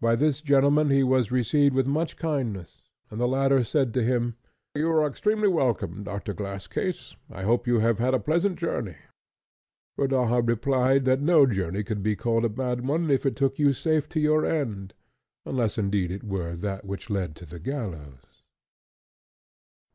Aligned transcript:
By 0.00 0.16
this 0.16 0.40
gentleman 0.40 0.88
he 0.88 1.02
was 1.02 1.30
received 1.30 1.74
with 1.74 1.86
much 1.86 2.16
kindness, 2.16 2.80
and 3.10 3.20
the 3.20 3.28
latter 3.28 3.62
said 3.62 3.92
to 3.92 4.02
him, 4.02 4.36
"You 4.74 4.90
are 4.90 5.06
extremely 5.06 5.48
welcome, 5.48 6.02
Doctor 6.02 6.32
Glasscase; 6.32 7.14
I 7.30 7.42
hope 7.42 7.66
you 7.66 7.80
have 7.80 7.98
had 7.98 8.14
a 8.14 8.18
pleasant 8.18 8.58
journey." 8.58 8.96
Rodaja 9.98 10.40
replied, 10.48 11.04
that 11.04 11.20
no 11.20 11.44
journey 11.44 11.82
could 11.82 12.02
be 12.02 12.16
called 12.16 12.46
a 12.46 12.48
bad 12.48 12.88
one 12.88 13.10
if 13.10 13.26
it 13.26 13.36
took 13.36 13.58
you 13.58 13.74
safe 13.74 14.08
to 14.16 14.18
your 14.18 14.46
end, 14.46 14.94
unless 15.44 15.76
indeed 15.76 16.10
it 16.10 16.24
were 16.24 16.56
that 16.56 16.86
which 16.86 17.10
led 17.10 17.36
to 17.36 17.44
the 17.44 17.60
gallows. 17.60 18.42